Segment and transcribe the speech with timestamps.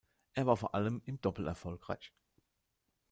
[0.33, 2.11] Er war vor allem im Doppel erfolgreich.